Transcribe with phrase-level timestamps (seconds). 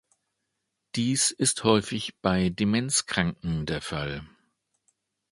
[0.95, 4.27] Dies ist häufig bei Demenzkranken der Fall.